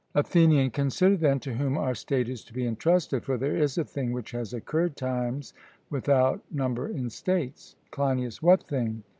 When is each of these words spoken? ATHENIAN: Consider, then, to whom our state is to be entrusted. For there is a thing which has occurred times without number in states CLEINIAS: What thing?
ATHENIAN: 0.15 0.71
Consider, 0.71 1.15
then, 1.15 1.39
to 1.41 1.53
whom 1.53 1.77
our 1.77 1.93
state 1.93 2.27
is 2.27 2.43
to 2.45 2.53
be 2.53 2.65
entrusted. 2.65 3.23
For 3.23 3.37
there 3.37 3.55
is 3.55 3.77
a 3.77 3.83
thing 3.85 4.13
which 4.13 4.31
has 4.31 4.51
occurred 4.51 4.95
times 4.97 5.53
without 5.91 6.41
number 6.49 6.87
in 6.87 7.07
states 7.11 7.75
CLEINIAS: 7.91 8.41
What 8.41 8.63
thing? 8.63 9.03